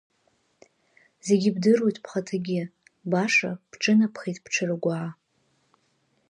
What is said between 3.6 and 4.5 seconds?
бҿынабхеит